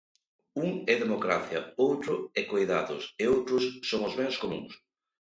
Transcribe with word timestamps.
Un 0.63 0.69
é 0.93 0.95
democracia, 1.03 1.59
outro 1.87 2.13
é 2.39 2.41
coidados 2.51 3.03
e 3.23 3.23
outros 3.35 3.63
son 3.89 4.01
os 4.07 4.13
bens 4.19 4.35
comúns. 4.43 4.73